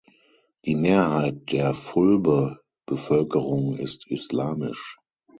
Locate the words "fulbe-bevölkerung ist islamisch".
1.75-4.97